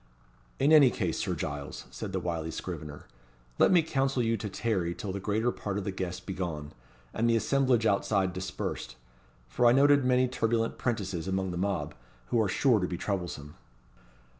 [0.57, 3.05] "In any case, Sir Giles," said the wily scrivener,
[3.59, 6.71] "let me counsel you to tarry till the greater part of the guests be gone,
[7.13, 8.95] and the assemblage outside dispersed;
[9.47, 11.93] for I noted many turbulent 'prentices among the mob,
[12.29, 13.53] who are sure to be troublesome."